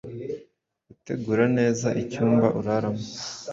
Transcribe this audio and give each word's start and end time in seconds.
Gutegura 0.87 1.45
neza 1.57 1.87
icyumba 2.03 2.47
uraramo, 2.59 3.03